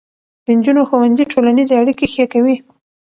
[0.45, 2.55] د نجونو ښوونځي ټولنیزې اړیکې ښې کوي.